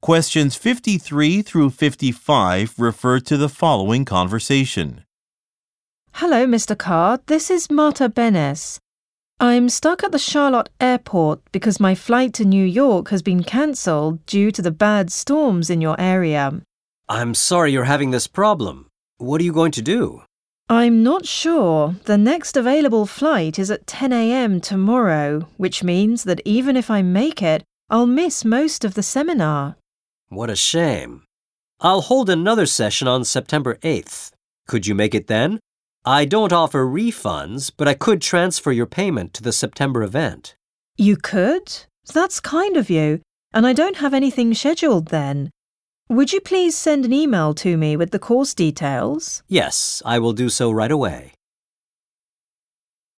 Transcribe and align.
Questions 0.00 0.54
53 0.54 1.42
through 1.42 1.70
55 1.70 2.78
refer 2.78 3.18
to 3.18 3.36
the 3.36 3.48
following 3.48 4.04
conversation. 4.04 5.04
Hello, 6.12 6.46
Mr. 6.46 6.78
Carr. 6.78 7.18
This 7.26 7.50
is 7.50 7.68
Marta 7.68 8.08
Benes. 8.08 8.78
I'm 9.40 9.68
stuck 9.68 10.04
at 10.04 10.12
the 10.12 10.18
Charlotte 10.18 10.68
airport 10.80 11.40
because 11.50 11.80
my 11.80 11.96
flight 11.96 12.32
to 12.34 12.44
New 12.44 12.64
York 12.64 13.08
has 13.08 13.22
been 13.22 13.42
cancelled 13.42 14.24
due 14.24 14.52
to 14.52 14.62
the 14.62 14.70
bad 14.70 15.10
storms 15.10 15.68
in 15.68 15.80
your 15.80 16.00
area. 16.00 16.62
I'm 17.08 17.34
sorry 17.34 17.72
you're 17.72 17.84
having 17.84 18.12
this 18.12 18.28
problem. 18.28 18.86
What 19.18 19.40
are 19.40 19.44
you 19.44 19.52
going 19.52 19.72
to 19.72 19.82
do? 19.82 20.22
I'm 20.68 21.02
not 21.02 21.26
sure. 21.26 21.96
The 22.04 22.18
next 22.18 22.56
available 22.56 23.04
flight 23.04 23.58
is 23.58 23.70
at 23.70 23.86
10 23.88 24.12
a.m. 24.12 24.60
tomorrow, 24.60 25.48
which 25.56 25.82
means 25.82 26.22
that 26.22 26.40
even 26.44 26.76
if 26.76 26.88
I 26.88 27.02
make 27.02 27.42
it, 27.42 27.64
I'll 27.90 28.06
miss 28.06 28.44
most 28.44 28.84
of 28.84 28.94
the 28.94 29.02
seminar. 29.02 29.76
What 30.30 30.50
a 30.50 30.56
shame. 30.56 31.22
I'll 31.80 32.02
hold 32.02 32.28
another 32.28 32.66
session 32.66 33.08
on 33.08 33.24
September 33.24 33.76
8th. 33.76 34.30
Could 34.66 34.86
you 34.86 34.94
make 34.94 35.14
it 35.14 35.26
then? 35.26 35.58
I 36.04 36.26
don't 36.26 36.52
offer 36.52 36.84
refunds, 36.84 37.72
but 37.74 37.88
I 37.88 37.94
could 37.94 38.20
transfer 38.20 38.70
your 38.70 38.86
payment 38.86 39.32
to 39.34 39.42
the 39.42 39.52
September 39.52 40.02
event. 40.02 40.54
You 40.98 41.16
could? 41.16 41.72
That's 42.12 42.40
kind 42.40 42.76
of 42.76 42.90
you. 42.90 43.20
And 43.54 43.66
I 43.66 43.72
don't 43.72 43.96
have 43.96 44.12
anything 44.12 44.52
scheduled 44.52 45.06
then. 45.06 45.48
Would 46.10 46.32
you 46.32 46.40
please 46.40 46.76
send 46.76 47.06
an 47.06 47.12
email 47.12 47.54
to 47.54 47.78
me 47.78 47.96
with 47.96 48.10
the 48.10 48.18
course 48.18 48.52
details? 48.52 49.42
Yes, 49.48 50.02
I 50.04 50.18
will 50.18 50.34
do 50.34 50.50
so 50.50 50.70
right 50.70 50.90
away. 50.90 51.32